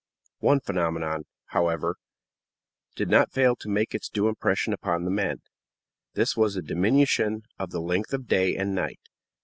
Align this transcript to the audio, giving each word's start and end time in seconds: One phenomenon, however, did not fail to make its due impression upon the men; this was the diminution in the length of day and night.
One 0.39 0.59
phenomenon, 0.61 1.25
however, 1.49 1.97
did 2.95 3.07
not 3.07 3.31
fail 3.33 3.55
to 3.57 3.69
make 3.69 3.93
its 3.93 4.09
due 4.09 4.29
impression 4.29 4.73
upon 4.73 5.05
the 5.05 5.11
men; 5.11 5.43
this 6.15 6.35
was 6.35 6.55
the 6.55 6.63
diminution 6.63 7.43
in 7.59 7.69
the 7.69 7.81
length 7.81 8.11
of 8.11 8.27
day 8.27 8.55
and 8.57 8.73
night. 8.73 8.99